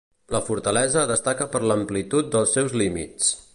[0.35, 3.33] La fortalesa destaca per l'amplitud dels seus límits.